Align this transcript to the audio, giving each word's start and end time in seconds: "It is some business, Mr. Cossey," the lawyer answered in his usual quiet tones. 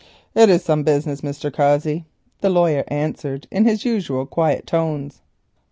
"It 0.33 0.49
is 0.49 0.63
some 0.63 0.81
business, 0.81 1.21
Mr. 1.21 1.53
Cossey," 1.53 2.05
the 2.39 2.49
lawyer 2.49 2.83
answered 2.87 3.47
in 3.51 3.65
his 3.65 3.85
usual 3.85 4.25
quiet 4.25 4.65
tones. 4.65 5.21